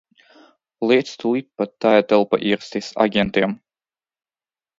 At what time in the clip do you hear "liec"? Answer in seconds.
0.91-1.11